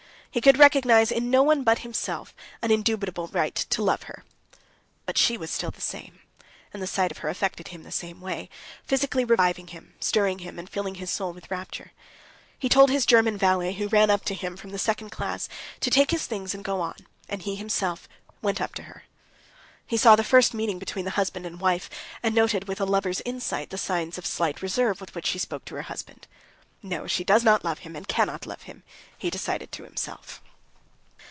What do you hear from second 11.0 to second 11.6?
soul with